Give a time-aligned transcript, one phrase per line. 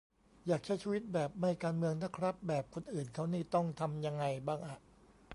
[0.47, 4.77] อยากใช้ชีวิตแบบ "ไม่การเมืองนะครับ" แบบคนอื่นเค้านี่ต้องทำยังไงบ้างอะ